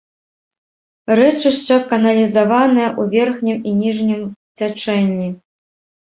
Рэчышча 1.17 1.75
каналізаванае 1.91 2.87
ў 2.99 3.03
верхнім 3.19 3.59
і 3.73 3.75
ніжнім 3.83 4.21
цячэнні. 4.57 5.29